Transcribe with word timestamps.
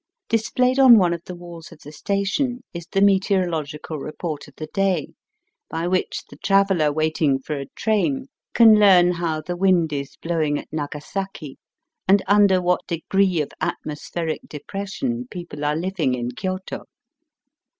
Displayed 0.29 0.79
on 0.79 0.97
one 0.97 1.13
of 1.13 1.21
the 1.25 1.35
walls 1.35 1.71
of 1.71 1.81
the 1.81 1.91
station 1.91 2.63
is 2.73 2.87
the 2.91 3.03
meteorological 3.03 3.99
report 3.99 4.47
of 4.47 4.55
the 4.55 4.65
day, 4.73 5.09
by 5.69 5.87
which 5.87 6.23
the 6.27 6.37
traveller 6.37 6.91
waiting 6.91 7.37
for 7.37 7.53
a 7.55 7.67
train 7.75 8.25
can 8.55 8.79
learn 8.79 9.11
how 9.11 9.41
the 9.41 9.55
wind 9.55 9.93
is 9.93 10.15
blowing 10.19 10.57
at 10.57 10.73
Nagasaki 10.73 11.59
and 12.07 12.23
under 12.25 12.59
what 12.59 12.87
degree 12.87 13.41
of 13.41 13.51
atmospheric 13.61 14.41
depres 14.47 14.93
sion 14.93 15.27
people 15.29 15.63
are 15.63 15.75
living 15.75 16.15
in 16.15 16.31
Kyoto. 16.31 16.85